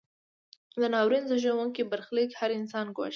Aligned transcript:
دا 0.81 0.87
ناورین 0.93 1.23
زیږوونکی 1.29 1.83
برخلیک 1.91 2.29
هر 2.39 2.49
انسان 2.59 2.87
ګواښي. 2.97 3.09